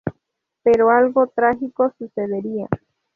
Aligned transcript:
Pero 0.63 0.89
algo 0.89 1.27
trágico 1.27 1.93
sucedería. 1.99 2.65